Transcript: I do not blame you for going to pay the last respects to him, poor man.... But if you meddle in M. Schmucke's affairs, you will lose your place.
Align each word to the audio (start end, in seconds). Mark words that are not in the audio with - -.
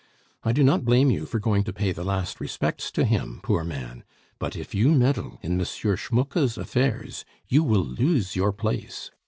I 0.43 0.51
do 0.51 0.63
not 0.63 0.83
blame 0.83 1.11
you 1.11 1.27
for 1.27 1.37
going 1.37 1.63
to 1.65 1.71
pay 1.71 1.91
the 1.91 2.03
last 2.03 2.41
respects 2.41 2.89
to 2.93 3.05
him, 3.05 3.39
poor 3.43 3.63
man.... 3.63 4.03
But 4.39 4.55
if 4.55 4.73
you 4.73 4.93
meddle 4.95 5.37
in 5.43 5.59
M. 5.59 5.63
Schmucke's 5.63 6.57
affairs, 6.57 7.23
you 7.47 7.63
will 7.63 7.85
lose 7.85 8.35
your 8.35 8.51
place. 8.51 9.11